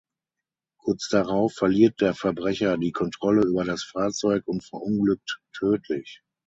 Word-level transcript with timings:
Kurz 0.79 1.09
darauf 1.09 1.53
verliert 1.53 2.01
der 2.01 2.15
Verbrecher 2.15 2.75
die 2.79 2.91
Kontrolle 2.91 3.45
über 3.45 3.65
das 3.65 3.83
Fahrzeug 3.83 4.47
und 4.47 4.63
verunglückt 4.65 5.39
tödlich. 5.55 6.23